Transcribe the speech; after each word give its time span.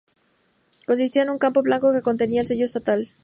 Consistía 0.87 1.21
en 1.21 1.29
un 1.29 1.37
campo 1.37 1.61
blanco 1.61 1.93
que 1.93 2.01
contenía 2.01 2.41
el 2.41 2.47
sello 2.47 2.65
estatal. 2.65 3.11